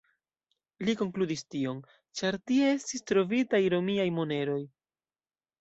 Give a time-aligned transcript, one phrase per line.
[0.87, 1.83] Li konkludis tion,
[2.21, 4.61] ĉar tie estis trovitaj romiaj moneroj.